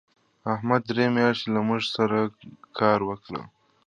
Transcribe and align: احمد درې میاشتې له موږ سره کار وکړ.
احمد 0.53 0.81
درې 0.89 1.05
میاشتې 1.15 1.47
له 1.55 1.61
موږ 1.67 1.81
سره 1.95 2.17
کار 2.79 2.99
وکړ. 3.09 3.35